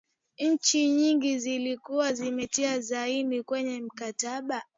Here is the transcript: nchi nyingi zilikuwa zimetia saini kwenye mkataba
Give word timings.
nchi 0.39 0.89
nyingi 0.89 1.39
zilikuwa 1.39 2.13
zimetia 2.13 2.81
saini 2.83 3.43
kwenye 3.43 3.81
mkataba 3.81 4.63